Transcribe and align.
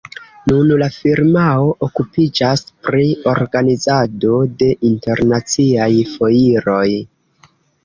Nun 0.51 0.69
la 0.83 0.85
firmao 0.93 1.67
okupiĝas 1.87 2.63
pri 2.87 3.05
organizado 3.33 4.41
de 4.63 4.73
internaciaj 4.93 5.93
foiroj. 6.17 6.91